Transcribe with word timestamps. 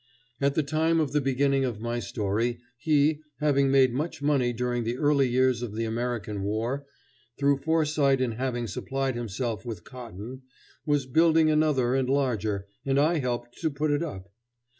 At 0.41 0.55
the 0.55 0.63
time 0.63 0.99
of 0.99 1.11
the 1.11 1.21
beginning 1.21 1.63
of 1.63 1.79
my 1.79 1.99
story, 1.99 2.59
he, 2.79 3.21
having 3.39 3.69
made 3.69 3.93
much 3.93 4.19
money 4.19 4.51
during 4.51 4.83
the 4.83 4.97
early 4.97 5.29
years 5.29 5.61
of 5.61 5.75
the 5.75 5.85
American 5.85 6.41
war 6.41 6.87
through 7.37 7.57
foresight 7.57 8.19
in 8.19 8.31
having 8.31 8.65
supplied 8.65 9.13
himself 9.13 9.63
with 9.63 9.83
cotton, 9.83 10.41
was 10.87 11.05
building 11.05 11.51
another 11.51 11.93
and 11.93 12.09
larger, 12.09 12.65
and 12.83 12.97
I 12.99 13.19
helped 13.19 13.59
to 13.61 13.69
put 13.69 13.91
it 13.91 14.01
up. 14.01 14.31